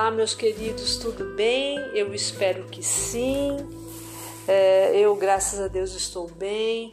Olá, 0.00 0.12
meus 0.12 0.32
queridos, 0.32 0.96
tudo 0.96 1.34
bem? 1.34 1.76
Eu 1.92 2.14
espero 2.14 2.66
que 2.66 2.84
sim. 2.84 3.56
É, 4.46 4.96
eu, 4.96 5.16
graças 5.16 5.58
a 5.58 5.66
Deus, 5.66 5.92
estou 5.92 6.28
bem. 6.28 6.92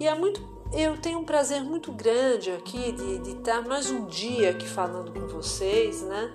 E 0.00 0.08
é 0.08 0.14
muito, 0.14 0.42
eu 0.72 0.96
tenho 0.96 1.18
um 1.18 1.24
prazer 1.24 1.62
muito 1.62 1.92
grande 1.92 2.50
aqui 2.50 2.92
de, 2.92 3.18
de 3.18 3.30
estar 3.32 3.60
mais 3.60 3.90
um 3.90 4.06
dia 4.06 4.52
aqui 4.52 4.66
falando 4.66 5.12
com 5.12 5.28
vocês, 5.28 6.00
né? 6.00 6.32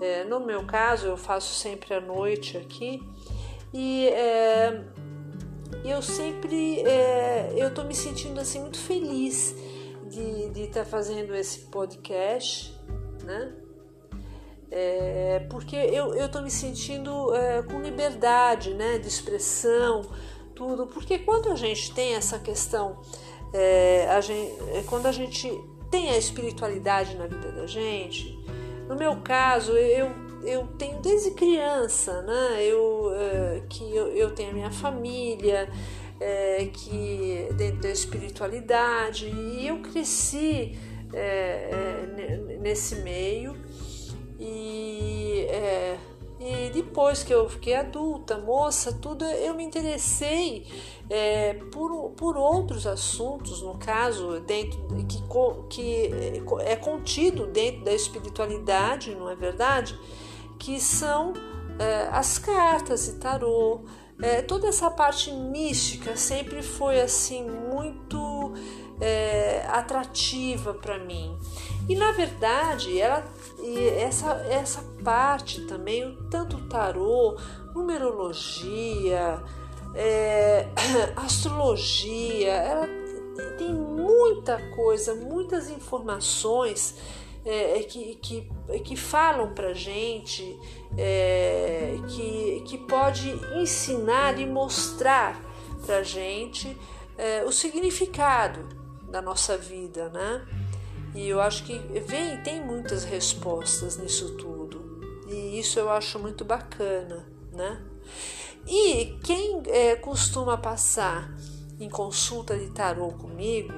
É, 0.00 0.24
no 0.24 0.40
meu 0.40 0.64
caso, 0.64 1.08
eu 1.08 1.16
faço 1.18 1.52
sempre 1.52 1.92
à 1.92 2.00
noite 2.00 2.56
aqui 2.56 3.06
e 3.70 4.08
é, 4.08 4.82
eu 5.84 6.00
sempre 6.00 6.80
é, 6.84 7.52
eu 7.54 7.68
estou 7.68 7.84
me 7.84 7.94
sentindo 7.94 8.40
assim 8.40 8.60
muito 8.60 8.78
feliz 8.78 9.54
de 10.08 10.62
estar 10.62 10.84
tá 10.84 10.86
fazendo 10.86 11.36
esse 11.36 11.66
podcast, 11.66 12.74
né? 13.24 13.52
É, 14.72 15.46
porque 15.50 15.74
eu 15.74 16.14
estou 16.14 16.42
me 16.42 16.50
sentindo 16.50 17.34
é, 17.34 17.62
com 17.62 17.80
liberdade 17.80 18.72
né, 18.72 18.98
de 18.98 19.08
expressão, 19.08 20.02
tudo. 20.54 20.86
Porque 20.86 21.18
quando 21.18 21.50
a 21.50 21.56
gente 21.56 21.92
tem 21.92 22.14
essa 22.14 22.38
questão, 22.38 23.00
é, 23.52 24.06
a 24.08 24.20
gente, 24.20 24.52
é, 24.74 24.82
quando 24.86 25.06
a 25.06 25.12
gente 25.12 25.50
tem 25.90 26.10
a 26.10 26.16
espiritualidade 26.16 27.16
na 27.16 27.26
vida 27.26 27.50
da 27.50 27.66
gente, 27.66 28.38
no 28.88 28.94
meu 28.94 29.16
caso, 29.16 29.72
eu, 29.72 30.12
eu 30.44 30.68
tenho 30.78 31.00
desde 31.00 31.32
criança, 31.32 32.22
né? 32.22 32.62
Eu, 32.62 33.12
é, 33.12 33.62
que 33.68 33.82
eu, 33.94 34.06
eu 34.08 34.30
tenho 34.32 34.50
a 34.50 34.52
minha 34.52 34.70
família, 34.70 35.68
é, 36.20 36.68
que 36.72 37.48
dentro 37.56 37.80
da 37.80 37.90
espiritualidade, 37.90 39.26
e 39.26 39.66
eu 39.66 39.80
cresci 39.80 40.78
nesse 42.60 42.96
meio 42.96 43.56
e, 44.40 45.46
é, 45.50 45.98
e 46.40 46.70
depois 46.70 47.22
que 47.22 47.34
eu 47.34 47.46
fiquei 47.50 47.74
adulta, 47.74 48.38
moça, 48.38 48.90
tudo, 48.90 49.24
eu 49.26 49.54
me 49.54 49.62
interessei 49.62 50.66
é, 51.10 51.54
por, 51.70 52.12
por 52.12 52.38
outros 52.38 52.86
assuntos, 52.86 53.60
no 53.60 53.76
caso, 53.76 54.40
dentro 54.40 54.80
que, 55.06 55.22
que 55.68 56.10
é 56.60 56.76
contido 56.76 57.46
dentro 57.46 57.84
da 57.84 57.92
espiritualidade, 57.92 59.14
não 59.14 59.28
é 59.28 59.36
verdade? 59.36 59.98
Que 60.58 60.80
são 60.80 61.34
é, 61.78 62.08
as 62.10 62.38
cartas 62.38 63.08
e 63.08 63.18
tarô. 63.18 63.82
É, 64.22 64.40
toda 64.40 64.68
essa 64.68 64.90
parte 64.90 65.32
mística 65.32 66.16
sempre 66.16 66.62
foi 66.62 67.00
assim 67.00 67.44
muito 67.44 68.54
é, 69.00 69.64
atrativa 69.66 70.74
para 70.74 70.98
mim. 70.98 71.36
E 71.90 71.96
na 71.96 72.12
verdade, 72.12 73.00
ela, 73.00 73.24
essa, 73.98 74.30
essa 74.48 74.80
parte 75.02 75.62
também, 75.62 76.16
tanto 76.30 76.56
o 76.56 76.68
tarô, 76.68 77.36
numerologia, 77.74 79.42
é, 79.92 80.68
astrologia, 81.16 82.52
ela 82.52 82.88
tem 83.58 83.74
muita 83.74 84.56
coisa, 84.70 85.16
muitas 85.16 85.68
informações 85.68 86.94
é, 87.44 87.80
que, 87.82 88.14
que, 88.22 88.48
que 88.84 88.94
falam 88.94 89.52
para 89.52 89.74
gente, 89.74 90.56
é, 90.96 91.96
que, 92.06 92.62
que 92.68 92.78
pode 92.78 93.32
ensinar 93.60 94.38
e 94.38 94.46
mostrar 94.46 95.42
para 95.84 96.04
gente 96.04 96.78
é, 97.18 97.42
o 97.44 97.50
significado 97.50 98.68
da 99.10 99.20
nossa 99.20 99.58
vida, 99.58 100.08
né? 100.10 100.46
E 101.14 101.28
eu 101.28 101.40
acho 101.40 101.64
que 101.64 101.78
vem 102.06 102.36
tem 102.42 102.64
muitas 102.64 103.04
respostas 103.04 103.96
nisso 103.96 104.36
tudo. 104.36 105.00
E 105.28 105.58
isso 105.58 105.78
eu 105.78 105.90
acho 105.90 106.18
muito 106.18 106.44
bacana, 106.44 107.26
né? 107.52 107.82
E 108.66 109.18
quem 109.24 109.62
é, 109.66 109.96
costuma 109.96 110.56
passar 110.56 111.32
em 111.78 111.88
consulta 111.88 112.56
de 112.56 112.68
tarô 112.70 113.08
comigo, 113.08 113.72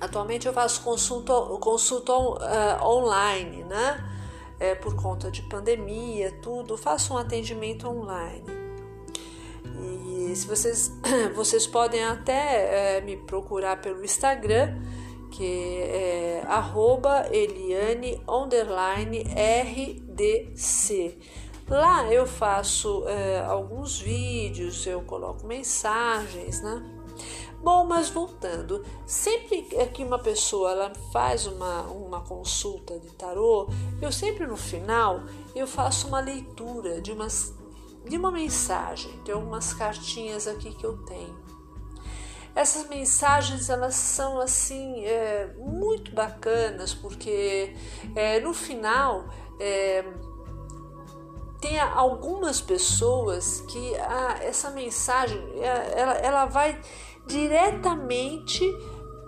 atualmente 0.00 0.46
eu 0.46 0.52
faço 0.52 0.82
consulta, 0.82 1.32
consulta 1.60 2.12
uh, 2.12 2.84
online, 2.84 3.64
né? 3.64 4.12
É, 4.58 4.74
por 4.74 4.96
conta 4.96 5.30
de 5.30 5.42
pandemia, 5.42 6.32
tudo, 6.40 6.78
faço 6.78 7.12
um 7.12 7.18
atendimento 7.18 7.86
online. 7.86 8.44
E 10.30 10.34
se 10.34 10.46
vocês, 10.46 10.90
vocês 11.36 11.66
podem 11.66 12.02
até 12.02 12.96
é, 12.96 13.00
me 13.02 13.16
procurar 13.18 13.80
pelo 13.82 14.02
Instagram, 14.02 14.74
que 15.36 15.82
é 15.82 16.42
arroba 16.46 17.28
Eliane 17.30 18.18
RDC. 20.16 21.18
Lá 21.68 22.10
eu 22.10 22.26
faço 22.26 23.06
é, 23.06 23.40
alguns 23.40 24.00
vídeos, 24.00 24.86
eu 24.86 25.02
coloco 25.02 25.46
mensagens, 25.46 26.62
né? 26.62 26.82
Bom, 27.62 27.84
mas 27.84 28.08
voltando, 28.08 28.82
sempre 29.04 29.62
que 29.92 30.02
uma 30.02 30.18
pessoa 30.18 30.70
ela 30.70 30.92
faz 31.12 31.46
uma, 31.46 31.82
uma 31.82 32.20
consulta 32.20 32.98
de 32.98 33.08
tarô, 33.10 33.68
eu 34.00 34.12
sempre 34.12 34.46
no 34.46 34.56
final 34.56 35.22
eu 35.54 35.66
faço 35.66 36.06
uma 36.06 36.20
leitura 36.20 37.00
de 37.00 37.12
umas 37.12 37.54
de 38.08 38.16
uma 38.16 38.30
mensagem. 38.30 39.10
Tem 39.24 39.34
algumas 39.34 39.74
cartinhas 39.74 40.46
aqui 40.46 40.72
que 40.72 40.86
eu 40.86 40.96
tenho. 41.04 41.45
Essas 42.56 42.88
mensagens 42.88 43.68
elas 43.68 43.94
são 43.94 44.40
assim 44.40 45.04
é, 45.04 45.54
muito 45.58 46.10
bacanas 46.12 46.94
porque 46.94 47.76
é, 48.14 48.40
no 48.40 48.54
final 48.54 49.28
é, 49.60 50.02
tem 51.60 51.78
algumas 51.78 52.58
pessoas 52.58 53.60
que 53.68 53.94
a, 53.96 54.38
essa 54.42 54.70
mensagem 54.70 55.38
é, 55.60 56.00
ela, 56.00 56.12
ela 56.14 56.46
vai 56.46 56.80
diretamente 57.26 58.64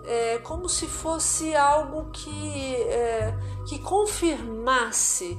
é, 0.05 0.39
como 0.39 0.67
se 0.67 0.87
fosse 0.87 1.55
algo 1.55 2.09
que, 2.09 2.75
é, 2.75 3.37
que 3.67 3.77
confirmasse 3.77 5.37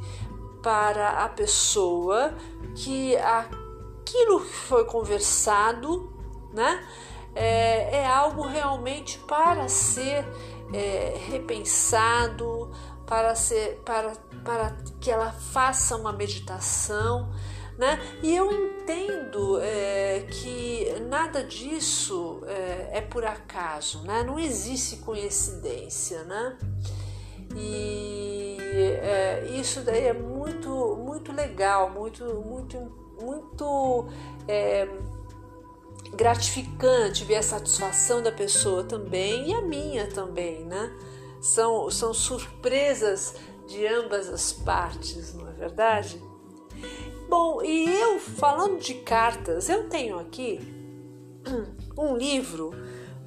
para 0.62 1.24
a 1.24 1.28
pessoa 1.28 2.34
que 2.76 3.16
aquilo 3.16 4.42
que 4.42 4.54
foi 4.54 4.84
conversado 4.84 6.12
né, 6.52 6.86
é, 7.34 7.98
é 7.98 8.06
algo 8.06 8.42
realmente 8.42 9.18
para 9.20 9.68
ser 9.68 10.24
é, 10.72 11.14
repensado, 11.28 12.70
para, 13.06 13.34
ser, 13.34 13.80
para, 13.84 14.12
para 14.44 14.76
que 15.00 15.10
ela 15.10 15.32
faça 15.32 15.96
uma 15.96 16.12
meditação. 16.12 17.30
Né? 17.78 17.98
E 18.22 18.36
eu 18.36 18.52
entendo 18.52 19.58
é, 19.62 20.26
que 20.30 20.86
nada 21.08 21.42
disso 21.42 22.42
é, 22.46 22.98
é, 22.98 23.00
por 23.00 23.24
acaso, 23.24 24.02
né? 24.02 24.22
não 24.22 24.38
existe 24.38 24.96
coincidência. 24.96 26.22
Né? 26.24 26.58
E 27.56 28.58
é, 29.02 29.46
isso 29.54 29.80
daí 29.80 30.06
é 30.06 30.12
muito, 30.12 30.96
muito 30.96 31.32
legal, 31.32 31.90
muito, 31.90 32.24
muito, 32.46 32.92
muito 33.20 34.06
é, 34.46 34.86
gratificante 36.15 37.25
ver 37.25 37.37
a 37.37 37.43
satisfação 37.43 38.22
da 38.22 38.32
pessoa 38.32 38.84
também 38.84 39.50
e 39.50 39.54
a 39.54 39.62
minha 39.62 40.06
também, 40.09 40.65
né? 40.65 40.93
São, 41.41 41.91
são 41.91 42.12
surpresas 42.12 43.34
de 43.66 43.87
ambas 43.87 44.28
as 44.28 44.53
partes, 44.53 45.32
não 45.34 45.49
é 45.49 45.53
verdade? 45.53 46.20
Bom, 47.28 47.62
e 47.62 47.88
eu 48.00 48.19
falando 48.19 48.81
de 48.81 48.94
cartas, 48.94 49.69
eu 49.69 49.88
tenho 49.88 50.19
aqui 50.19 50.60
um 51.97 52.16
livro 52.16 52.73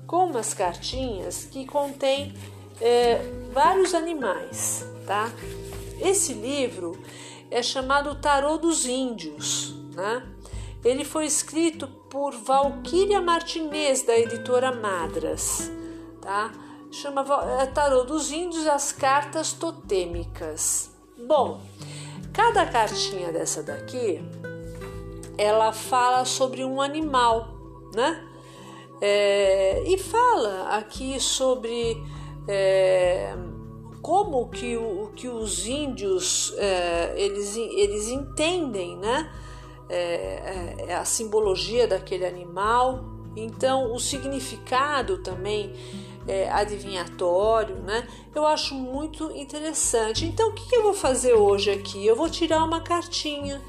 com 0.06 0.25
umas 0.25 0.54
cartinhas 0.54 1.46
que 1.46 1.66
contém 1.66 2.34
é, 2.81 3.22
vários 3.54 3.94
animais, 3.94 4.86
tá? 5.07 5.31
Esse 6.02 6.34
livro 6.34 7.02
é 7.50 7.63
chamado 7.63 8.13
Tarô 8.16 8.57
dos 8.57 8.86
Índios, 8.86 9.74
né? 9.96 10.32
Ele 10.83 11.06
foi 11.06 11.25
escrito 11.25 11.88
por 12.09 12.33
Valquíria 12.33 13.21
Martinez, 13.21 14.03
da 14.03 14.18
editora 14.18 14.71
Madras, 14.71 15.71
tá? 16.21 16.51
Chama 16.91 17.25
é, 17.62 17.65
Tarô 17.68 18.03
dos 18.03 18.31
Índios, 18.31 18.68
as 18.68 18.91
cartas 18.91 19.53
totêmicas. 19.53 20.91
Bom, 21.27 21.62
cada 22.33 22.65
cartinha 22.65 23.31
dessa 23.31 23.63
daqui, 23.63 24.21
ela 25.38 25.71
fala 25.71 26.25
sobre 26.25 26.63
um 26.63 26.81
animal, 26.81 27.47
né? 27.95 28.27
É, 29.01 29.83
e 29.85 29.97
fala 29.97 30.69
aqui 30.77 31.19
sobre 31.19 31.97
é, 32.47 33.35
como 34.01 34.50
que, 34.50 34.77
o, 34.77 35.12
que 35.15 35.27
os 35.27 35.65
índios 35.65 36.53
é, 36.57 37.13
eles, 37.15 37.56
eles 37.56 38.09
entendem 38.09 38.97
né, 38.97 39.31
é, 39.94 40.75
é, 40.88 40.95
a 40.95 41.06
simbologia 41.06 41.88
daquele 41.88 42.25
animal. 42.25 43.04
Então, 43.36 43.94
o 43.94 44.00
significado 44.00 45.19
também 45.19 45.74
é, 46.28 46.50
adivinhatório, 46.50 47.78
né? 47.78 48.07
Eu 48.34 48.45
acho 48.45 48.75
muito 48.75 49.31
interessante. 49.31 50.25
Então, 50.25 50.50
o 50.50 50.54
que, 50.54 50.68
que 50.69 50.75
eu 50.75 50.84
vou 50.84 50.94
fazer 50.94 51.34
hoje 51.34 51.72
aqui? 51.72 52.06
Eu 52.06 52.16
vou 52.16 52.30
tirar 52.30 52.63
uma 52.63 52.81
cartinha 52.81 53.62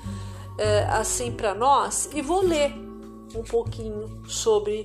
é, 0.58 0.84
assim 0.84 1.32
para 1.32 1.54
nós 1.54 2.08
e 2.14 2.22
vou 2.22 2.42
ler 2.42 2.72
um 3.34 3.42
pouquinho 3.42 4.22
sobre 4.26 4.84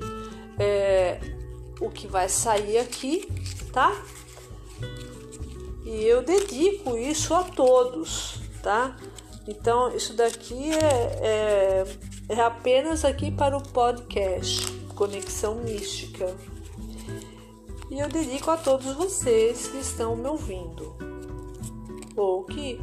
é, 0.58 1.20
o 1.80 1.90
que 1.90 2.08
vai 2.08 2.28
sair 2.28 2.80
aqui, 2.80 3.28
tá? 3.72 3.96
E 5.86 6.04
eu 6.06 6.22
dedico 6.22 6.98
isso 6.98 7.34
a 7.34 7.44
todos, 7.44 8.40
tá? 8.62 8.96
Então, 9.50 9.92
isso 9.96 10.14
daqui 10.14 10.72
é, 10.72 11.26
é, 11.26 11.86
é 12.30 12.40
apenas 12.40 13.04
aqui 13.04 13.32
para 13.32 13.58
o 13.58 13.64
podcast 13.70 14.72
Conexão 14.96 15.56
Mística. 15.56 16.38
E 17.90 18.00
eu 18.00 18.08
dedico 18.08 18.52
a 18.52 18.58
todos 18.58 18.94
vocês 18.94 19.68
que 19.68 19.80
estão 19.80 20.16
me 20.16 20.30
ouvindo. 20.30 20.96
Ou 22.16 22.44
que. 22.44 22.80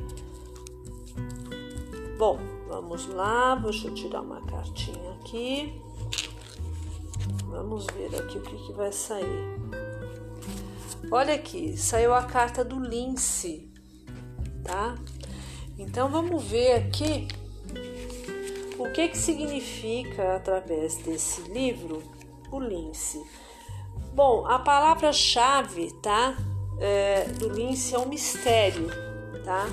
Bom, 2.18 2.36
vamos 2.66 3.06
lá, 3.06 3.54
deixa 3.54 3.86
eu 3.86 3.94
tirar 3.94 4.22
uma 4.22 4.44
cartinha 4.46 5.12
aqui. 5.20 5.80
Vamos 7.44 7.86
ver 7.96 8.12
aqui 8.16 8.38
o 8.38 8.42
que, 8.42 8.56
que 8.66 8.72
vai 8.72 8.90
sair. 8.90 9.56
Olha 11.12 11.34
aqui, 11.34 11.76
saiu 11.76 12.12
a 12.12 12.24
carta 12.24 12.64
do 12.64 12.80
lince, 12.80 13.72
tá? 14.64 14.96
Então 15.78 16.08
vamos 16.08 16.42
ver 16.42 16.72
aqui 16.72 17.28
o 18.78 18.90
que 18.92 19.08
que 19.08 19.18
significa 19.18 20.36
através 20.36 20.96
desse 20.96 21.42
livro 21.42 22.02
o 22.50 22.58
lince. 22.58 23.22
Bom, 24.14 24.46
a 24.46 24.58
palavra-chave, 24.58 25.92
tá? 26.02 26.36
É, 26.78 27.24
do 27.24 27.48
lince 27.48 27.94
é 27.94 27.98
um 27.98 28.08
mistério, 28.08 28.88
tá? 29.44 29.66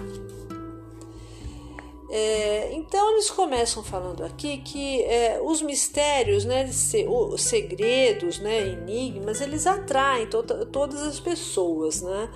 É, 2.10 2.74
então 2.74 3.14
eles 3.14 3.32
começam 3.32 3.82
falando 3.82 4.24
aqui 4.24 4.60
que 4.60 5.02
é, 5.04 5.42
os 5.42 5.62
mistérios, 5.62 6.46
né, 6.46 6.70
os 7.08 7.42
segredos, 7.42 8.38
né, 8.40 8.68
enigmas, 8.68 9.42
eles 9.42 9.66
atraem 9.66 10.28
to 10.28 10.44
todas 10.68 11.02
as 11.02 11.20
pessoas, 11.20 12.02
né? 12.02 12.30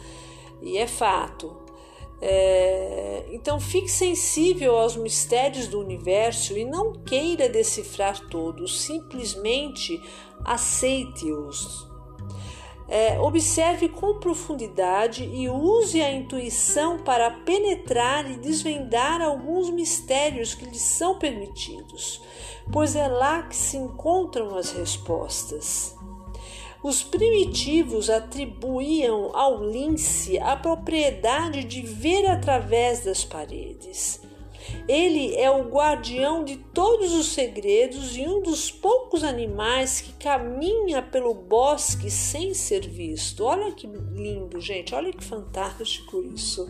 E 0.61 0.77
é 0.77 0.87
fato. 0.87 1.66
É, 2.19 3.25
então 3.31 3.59
fique 3.59 3.89
sensível 3.89 4.75
aos 4.75 4.95
mistérios 4.95 5.67
do 5.67 5.79
universo 5.79 6.57
e 6.57 6.65
não 6.65 6.93
queira 6.93 7.47
decifrar 7.47 8.27
todos, 8.27 8.81
simplesmente 8.81 10.01
aceite-os. 10.43 11.87
É, 12.89 13.19
observe 13.19 13.89
com 13.89 14.17
profundidade 14.17 15.25
e 15.25 15.49
use 15.49 16.01
a 16.01 16.09
intuição 16.09 16.97
para 16.99 17.29
penetrar 17.29 18.31
e 18.31 18.37
desvendar 18.37 19.21
alguns 19.21 19.69
mistérios 19.69 20.55
que 20.55 20.63
lhe 20.63 20.79
são 20.79 21.19
permitidos, 21.19 22.21
pois 22.71 22.95
é 22.95 23.07
lá 23.09 23.43
que 23.43 23.55
se 23.55 23.75
encontram 23.75 24.55
as 24.55 24.71
respostas. 24.71 25.96
Os 26.83 27.03
primitivos 27.03 28.09
atribuíam 28.09 29.35
ao 29.35 29.63
lince 29.63 30.37
a 30.39 30.55
propriedade 30.55 31.63
de 31.63 31.81
ver 31.81 32.25
através 32.27 33.03
das 33.03 33.25
paredes. 33.25 34.21
Ele 34.87 35.35
é 35.35 35.49
o 35.49 35.69
guardião 35.69 36.43
de 36.43 36.57
todos 36.57 37.13
os 37.13 37.27
segredos 37.27 38.17
e 38.17 38.21
um 38.21 38.41
dos 38.41 38.69
poucos 38.71 39.23
animais 39.23 40.01
que 40.01 40.13
caminha 40.13 41.01
pelo 41.01 41.33
bosque 41.33 42.09
sem 42.11 42.53
ser 42.53 42.87
visto. 42.87 43.43
Olha 43.43 43.71
que 43.71 43.87
lindo, 43.87 44.59
gente, 44.59 44.93
olha 44.93 45.11
que 45.11 45.23
fantástico 45.23 46.21
isso. 46.21 46.67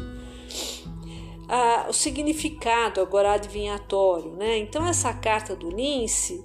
Ah, 1.50 1.88
o 1.90 1.94
significado 1.94 3.00
agora 3.00 3.34
adivinhatório, 3.34 4.32
né? 4.34 4.58
Então 4.58 4.86
essa 4.86 5.14
carta 5.14 5.56
do 5.56 5.70
lince, 5.70 6.44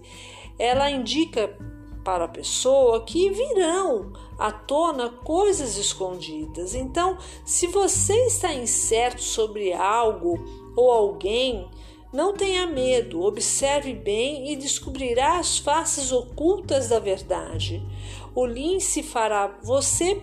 ela 0.59 0.91
indica 0.91 1.57
para 2.05 2.25
a 2.25 2.29
pessoa 2.29 3.05
que 3.05 3.31
virão 3.31 4.13
à 4.39 4.51
tona 4.51 5.09
coisas 5.09 5.77
escondidas. 5.77 6.75
Então, 6.75 7.17
se 7.45 7.67
você 7.67 8.15
está 8.27 8.53
incerto 8.53 9.23
sobre 9.23 9.73
algo 9.73 10.39
ou 10.77 10.91
alguém, 10.91 11.69
não 12.13 12.35
tenha 12.35 12.67
medo, 12.67 13.23
observe 13.23 13.95
bem 13.95 14.53
e 14.53 14.57
descobrirá 14.57 15.39
as 15.39 15.57
faces 15.57 16.13
ocultas 16.13 16.89
da 16.89 16.99
verdade. 16.99 17.83
O 18.35 18.45
lince 18.45 19.03
fará 19.03 19.59
você 19.63 20.19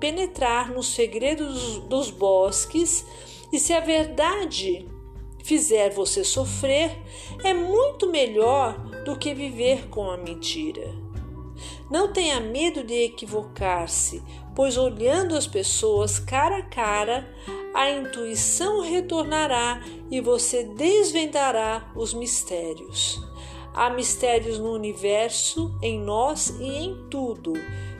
penetrar 0.00 0.70
nos 0.72 0.94
segredos 0.94 1.78
dos 1.80 2.10
bosques, 2.10 3.06
e 3.52 3.58
se 3.58 3.72
a 3.72 3.80
verdade 3.80 4.88
fizer 5.44 5.90
você 5.90 6.24
sofrer, 6.24 6.98
é 7.44 7.54
muito 7.54 8.10
melhor 8.10 8.78
do 9.04 9.16
que 9.16 9.34
viver 9.34 9.88
com 9.88 10.10
a 10.10 10.16
mentira. 10.16 11.05
Não 11.90 12.12
tenha 12.12 12.40
medo 12.40 12.82
de 12.82 13.04
equivocar-se, 13.04 14.22
pois 14.54 14.76
olhando 14.76 15.36
as 15.36 15.46
pessoas 15.46 16.18
cara 16.18 16.58
a 16.58 16.62
cara, 16.62 17.28
a 17.74 17.90
intuição 17.90 18.82
retornará 18.82 19.82
e 20.10 20.20
você 20.20 20.64
desvendará 20.64 21.92
os 21.94 22.14
mistérios. 22.14 23.20
Há 23.74 23.90
mistérios 23.90 24.58
no 24.58 24.72
universo, 24.72 25.76
em 25.82 26.00
nós 26.00 26.48
e 26.58 26.64
em 26.64 27.06
tudo. 27.10 27.52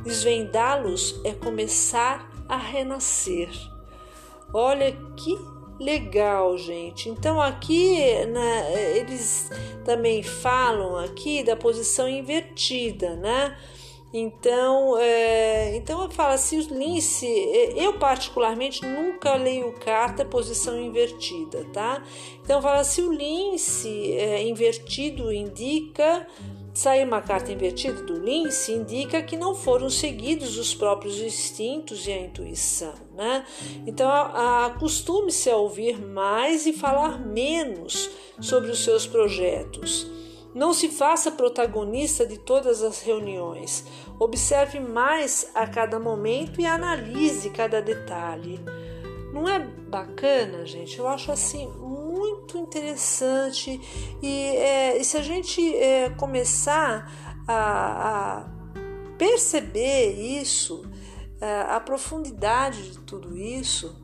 Desvendá-los 0.02 1.20
é 1.22 1.32
começar 1.32 2.30
a 2.48 2.56
renascer. 2.56 3.50
Olha 4.54 4.92
que 5.16 5.36
legal, 5.78 6.56
gente. 6.56 7.08
Então 7.08 7.40
aqui 7.40 7.98
né, 8.26 8.96
eles 8.96 9.50
também 9.84 10.22
falam 10.22 10.96
aqui 10.96 11.42
da 11.42 11.56
posição 11.56 12.08
invertida, 12.08 13.14
né? 13.16 13.56
Então, 14.12 14.96
é, 14.96 15.76
então 15.76 16.02
eu 16.02 16.10
falo 16.10 16.32
assim, 16.32 16.58
o 16.58 16.74
lince, 16.74 17.26
eu 17.74 17.94
particularmente 17.98 18.82
nunca 18.86 19.34
leio 19.34 19.72
carta 19.72 20.24
posição 20.24 20.80
invertida, 20.80 21.66
tá? 21.72 22.02
Então 22.42 22.62
fala 22.62 22.80
assim, 22.80 23.02
o 23.02 23.12
lince 23.12 24.12
é, 24.12 24.42
invertido 24.42 25.30
indica 25.30 26.26
Sair 26.76 27.04
uma 27.04 27.22
carta 27.22 27.50
invertida 27.50 28.02
do 28.02 28.22
lince 28.22 28.70
indica 28.70 29.22
que 29.22 29.34
não 29.34 29.54
foram 29.54 29.88
seguidos 29.88 30.58
os 30.58 30.74
próprios 30.74 31.18
instintos 31.18 32.06
e 32.06 32.12
a 32.12 32.20
intuição, 32.20 32.92
né? 33.14 33.46
Então, 33.86 34.10
acostume-se 34.10 35.48
a 35.48 35.56
ouvir 35.56 35.98
mais 35.98 36.66
e 36.66 36.74
falar 36.74 37.18
menos 37.18 38.10
sobre 38.42 38.70
os 38.70 38.84
seus 38.84 39.06
projetos. 39.06 40.06
Não 40.54 40.74
se 40.74 40.90
faça 40.90 41.30
protagonista 41.30 42.26
de 42.26 42.38
todas 42.40 42.82
as 42.82 43.00
reuniões. 43.00 43.82
Observe 44.20 44.78
mais 44.78 45.50
a 45.54 45.66
cada 45.66 45.98
momento 45.98 46.60
e 46.60 46.66
analise 46.66 47.48
cada 47.48 47.80
detalhe. 47.80 48.60
Não 49.36 49.46
é 49.46 49.58
bacana, 49.58 50.64
gente? 50.64 50.98
Eu 50.98 51.06
acho 51.06 51.30
assim 51.30 51.68
muito 51.68 52.56
interessante 52.56 53.78
e, 54.22 54.56
é, 54.56 54.96
e 54.96 55.04
se 55.04 55.18
a 55.18 55.22
gente 55.22 55.76
é, 55.76 56.08
começar 56.08 57.44
a, 57.46 58.38
a, 58.38 58.44
perceber 59.18 60.12
isso, 60.12 60.86
é, 61.38 61.60
a 61.68 61.78
profundidade 61.78 62.92
de 62.92 62.98
tudo 63.00 63.36
isso, 63.36 64.02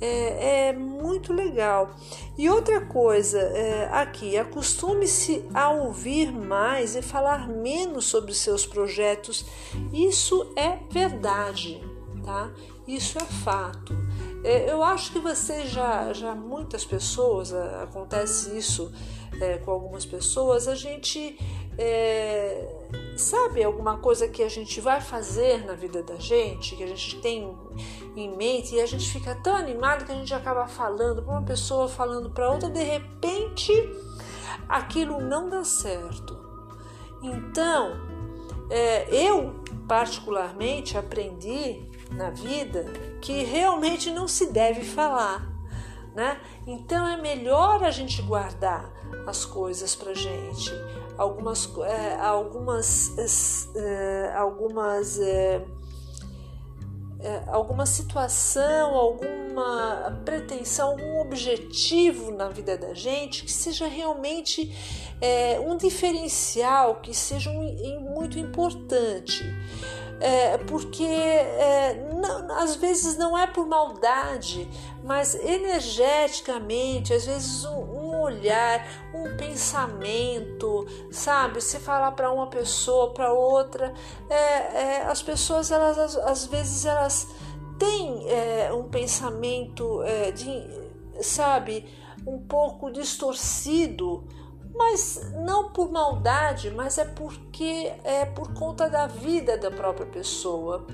é, 0.00 0.68
é 0.68 0.72
muito 0.72 1.32
legal. 1.32 1.96
E 2.38 2.48
outra 2.48 2.80
coisa, 2.86 3.40
é, 3.40 3.88
aqui, 3.90 4.38
acostume-se 4.38 5.44
a 5.52 5.70
ouvir 5.70 6.30
mais 6.30 6.94
e 6.94 7.02
falar 7.02 7.48
menos 7.48 8.04
sobre 8.04 8.32
seus 8.34 8.64
projetos. 8.64 9.44
Isso 9.92 10.52
é 10.54 10.78
verdade, 10.88 11.82
tá? 12.24 12.52
Isso 12.90 13.18
é 13.18 13.24
fato. 13.24 13.94
É, 14.42 14.68
eu 14.68 14.82
acho 14.82 15.12
que 15.12 15.20
você 15.20 15.64
já, 15.64 16.12
já 16.12 16.34
muitas 16.34 16.84
pessoas, 16.84 17.52
acontece 17.52 18.56
isso 18.56 18.90
é, 19.40 19.58
com 19.58 19.70
algumas 19.70 20.04
pessoas, 20.04 20.66
a 20.66 20.74
gente 20.74 21.38
é, 21.78 22.68
sabe 23.16 23.62
alguma 23.62 23.98
coisa 23.98 24.26
que 24.26 24.42
a 24.42 24.48
gente 24.48 24.80
vai 24.80 25.00
fazer 25.00 25.64
na 25.64 25.74
vida 25.74 26.02
da 26.02 26.16
gente, 26.16 26.74
que 26.74 26.82
a 26.82 26.86
gente 26.86 27.20
tem 27.20 27.56
em 28.16 28.36
mente 28.36 28.74
e 28.74 28.80
a 28.80 28.86
gente 28.86 29.08
fica 29.08 29.36
tão 29.36 29.54
animado 29.54 30.04
que 30.04 30.10
a 30.10 30.16
gente 30.16 30.34
acaba 30.34 30.66
falando 30.66 31.22
para 31.22 31.32
uma 31.32 31.44
pessoa, 31.44 31.86
falando 31.86 32.30
para 32.30 32.50
outra, 32.50 32.68
de 32.68 32.82
repente 32.82 33.72
aquilo 34.68 35.20
não 35.20 35.48
dá 35.48 35.62
certo. 35.62 36.36
Então, 37.22 37.92
é, 38.68 39.14
eu 39.14 39.62
particularmente 39.86 40.96
aprendi 40.96 41.88
na 42.10 42.30
vida 42.30 42.84
que 43.20 43.42
realmente 43.44 44.10
não 44.10 44.26
se 44.26 44.52
deve 44.52 44.82
falar, 44.82 45.48
né? 46.14 46.40
Então 46.66 47.06
é 47.06 47.16
melhor 47.16 47.84
a 47.84 47.90
gente 47.90 48.20
guardar 48.22 48.90
as 49.26 49.44
coisas 49.44 49.94
para 49.94 50.14
gente, 50.14 50.70
algumas, 51.16 51.68
é, 51.78 52.16
algumas, 52.16 53.16
é, 53.76 54.32
algumas 54.36 55.18
é, 55.18 55.62
alguma 57.48 57.84
situação, 57.84 58.94
alguma 58.94 60.22
pretensão, 60.24 60.92
algum 60.92 61.20
objetivo 61.20 62.30
na 62.30 62.48
vida 62.48 62.78
da 62.78 62.94
gente 62.94 63.44
que 63.44 63.52
seja 63.52 63.86
realmente 63.86 64.74
um 65.66 65.76
diferencial, 65.76 67.02
que 67.02 67.12
seja 67.12 67.50
um, 67.50 68.00
muito 68.00 68.38
importante. 68.38 69.44
É, 70.20 70.58
porque 70.58 71.02
é, 71.02 71.94
não, 72.14 72.58
às 72.58 72.76
vezes 72.76 73.16
não 73.16 73.36
é 73.38 73.46
por 73.46 73.66
maldade, 73.66 74.68
mas 75.02 75.34
energeticamente, 75.34 77.14
às 77.14 77.24
vezes 77.24 77.64
um, 77.64 77.80
um 77.80 78.20
olhar, 78.20 78.86
um 79.14 79.34
pensamento, 79.38 80.86
sabe? 81.10 81.62
Você 81.62 81.80
falar 81.80 82.12
para 82.12 82.30
uma 82.30 82.48
pessoa, 82.48 83.14
para 83.14 83.32
outra, 83.32 83.94
é, 84.28 84.34
é, 84.34 85.02
as 85.06 85.22
pessoas 85.22 85.70
elas 85.70 85.96
às, 85.96 86.16
às 86.16 86.46
vezes 86.46 86.84
elas 86.84 87.26
têm 87.78 88.28
é, 88.28 88.70
um 88.74 88.90
pensamento 88.90 90.02
é, 90.02 90.32
de, 90.32 90.68
sabe, 91.22 91.86
um 92.26 92.38
pouco 92.38 92.90
distorcido 92.90 94.28
mas 94.80 95.20
não 95.34 95.68
por 95.68 95.92
maldade, 95.92 96.70
mas 96.70 96.96
é 96.96 97.04
porque 97.04 97.92
é 98.02 98.24
por 98.24 98.54
conta 98.54 98.88
da 98.88 99.06
vida 99.06 99.58
da 99.58 99.70
própria 99.70 100.06
pessoa. 100.06 100.86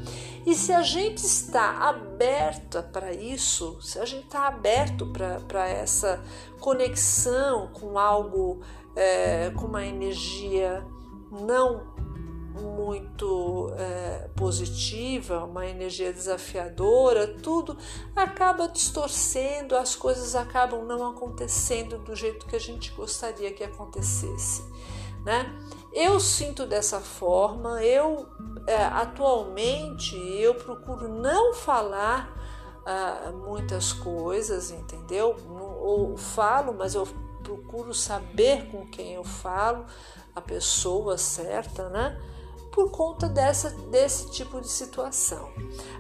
E 0.45 0.57
se 0.57 0.73
a 0.73 0.83
gente 0.83 1.25
está 1.25 1.89
aberta 1.89 2.83
para 2.83 3.13
isso, 3.13 3.81
se 3.81 4.01
a 4.01 4.05
gente 4.05 4.25
está 4.25 4.49
aberto 4.49 5.07
para 5.07 5.69
essa 5.69 6.21
conexão 6.59 7.69
com 7.69 7.97
algo, 7.97 8.61
é, 8.97 9.51
com 9.51 9.67
uma 9.67 9.87
energia 9.87 10.85
não 11.31 11.96
muito 12.61 13.73
é, 13.77 14.29
positiva, 14.35 15.45
uma 15.45 15.67
energia 15.67 16.13
desafiadora, 16.13 17.27
tudo 17.43 17.77
acaba 18.15 18.69
distorcendo, 18.69 19.77
as 19.77 19.95
coisas 19.95 20.35
acabam 20.35 20.85
não 20.85 21.09
acontecendo 21.09 21.99
do 21.99 22.15
jeito 22.15 22.47
que 22.47 22.57
a 22.57 22.61
gente 22.61 22.91
gostaria 22.93 23.53
que 23.53 23.65
acontecesse, 23.65 24.63
né? 25.25 25.55
Eu 25.93 26.21
sinto 26.21 26.67
dessa 26.67 27.01
forma, 27.01 27.83
eu 27.83 28.29
é, 28.67 28.85
atualmente 28.85 30.17
eu 30.17 30.55
procuro 30.55 31.09
não 31.09 31.55
falar 31.55 32.35
ah, 32.85 33.33
muitas 33.33 33.93
coisas, 33.93 34.71
entendeu? 34.71 35.35
ou 35.49 36.17
falo, 36.17 36.75
mas 36.75 36.95
eu 36.95 37.07
procuro 37.43 37.95
saber 37.95 38.71
com 38.71 38.87
quem 38.89 39.15
eu 39.15 39.25
falo, 39.25 39.87
a 40.35 40.41
pessoa 40.41 41.17
certa, 41.17 41.89
né? 41.89 42.21
Por 42.77 42.91
conta 42.91 43.27
dessa, 43.27 43.71
desse 43.91 44.31
tipo 44.31 44.61
de 44.61 44.69
situação. 44.69 45.49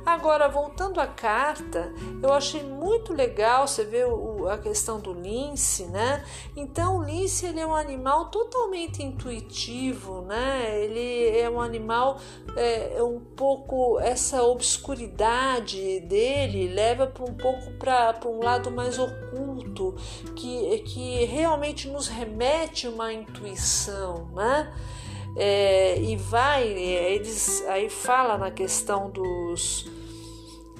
Agora, 0.05 0.47
voltando 0.47 1.01
à 1.01 1.07
carta, 1.07 1.91
eu 2.23 2.31
achei 2.35 2.63
muito 2.63 3.15
legal, 3.15 3.67
você 3.67 3.83
vê 3.83 4.05
o, 4.05 4.47
a 4.47 4.59
questão 4.59 5.01
do 5.01 5.15
lince, 5.15 5.87
né? 5.87 6.23
Então, 6.55 6.99
o 6.99 7.03
lince 7.03 7.47
ele 7.47 7.61
é 7.61 7.67
um 7.67 7.75
animal 7.75 8.27
totalmente 8.27 9.03
intuitivo, 9.03 10.21
né? 10.21 10.79
Ele 10.85 11.39
é 11.39 11.49
um 11.49 11.63
animal 11.63 12.19
é, 12.55 12.99
é 12.99 13.03
um 13.03 13.21
pouco 13.21 13.99
essa 13.99 14.43
obscuridade 14.43 16.01
dele 16.01 16.69
leva 16.69 17.07
para 17.07 17.25
um 17.25 17.33
pouco 17.33 17.73
para 17.79 18.21
um 18.27 18.45
lado 18.45 18.71
mais 18.71 18.99
oculto, 18.99 19.97
que, 20.35 20.79
que 20.81 21.25
realmente 21.25 21.89
nos 21.89 22.07
remete 22.07 22.87
uma 22.87 23.15
intuição, 23.15 24.29
né? 24.35 24.71
É, 25.37 26.01
e 26.01 26.17
vai, 26.17 26.67
é, 26.67 27.15
eles 27.15 27.63
aí 27.69 27.91
fala 27.91 28.39
na 28.39 28.51
questão 28.51 29.11
dos, 29.11 29.87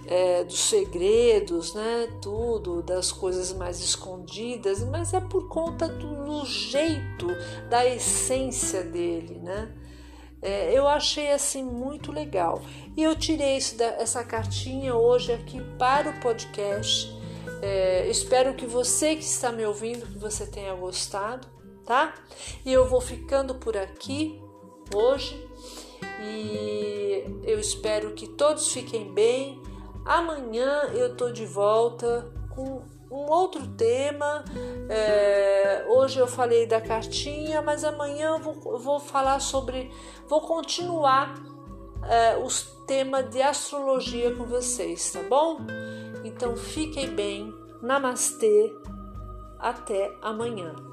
é, 0.07 0.45
dos 0.45 0.59
segredos, 0.59 1.75
né, 1.75 2.09
tudo, 2.23 2.83
das 2.83 3.13
coisas 3.13 3.53
mais 3.53 3.81
escondidas, 3.81 4.83
mas 4.85 5.13
é 5.13 5.21
por 5.21 5.47
conta 5.49 5.87
do, 5.89 6.25
do 6.25 6.47
jeito, 6.47 7.27
da 7.69 7.87
essência 7.87 8.83
dele, 8.83 9.39
né? 9.43 9.73
É, 10.41 10.73
eu 10.73 10.87
achei 10.87 11.33
assim 11.33 11.65
muito 11.65 12.13
legal 12.13 12.63
e 12.97 13.03
eu 13.03 13.17
tirei 13.17 13.57
isso 13.57 13.75
essa 13.83 14.23
cartinha 14.23 14.95
hoje 14.95 15.33
aqui 15.33 15.61
para 15.79 16.11
o 16.11 16.21
podcast. 16.21 17.15
É, 17.63 18.07
espero 18.09 18.55
que 18.55 18.67
você 18.67 19.17
que 19.17 19.25
está 19.25 19.51
me 19.51 19.65
ouvindo 19.65 20.07
que 20.07 20.19
você 20.19 20.47
tenha 20.47 20.75
gostado, 20.75 21.49
tá? 21.85 22.15
E 22.65 22.73
eu 22.73 22.87
vou 22.87 23.01
ficando 23.01 23.55
por 23.55 23.77
aqui 23.77 24.41
hoje 24.95 25.49
e 26.23 27.25
eu 27.45 27.59
espero 27.59 28.13
que 28.13 28.27
todos 28.27 28.73
fiquem 28.73 29.13
bem. 29.13 29.61
Amanhã 30.05 30.91
eu 30.95 31.17
tô 31.17 31.31
de 31.31 31.45
volta 31.45 32.31
com 32.55 32.83
um 33.11 33.31
outro 33.31 33.67
tema. 33.69 34.45
É, 34.89 35.85
hoje 35.89 36.19
eu 36.19 36.27
falei 36.27 36.67
da 36.67 36.81
cartinha, 36.81 37.63
mas 37.63 37.85
amanhã 37.85 38.37
eu 38.37 38.39
vou, 38.39 38.79
vou 38.79 39.01
falar 39.01 39.41
sobre. 39.41 39.91
Vou 40.29 40.41
continuar 40.41 41.35
é, 42.09 42.37
os 42.37 42.63
temas 42.87 43.29
de 43.31 43.43
astrologia 43.43 44.35
com 44.35 44.45
vocês, 44.45 45.13
tá 45.13 45.23
bom? 45.23 45.59
Então 46.25 46.57
fiquem 46.57 47.09
bem. 47.09 47.55
Namastê. 47.83 48.73
Até 49.59 50.15
amanhã. 50.23 50.86